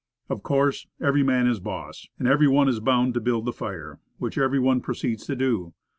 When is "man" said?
1.21-1.45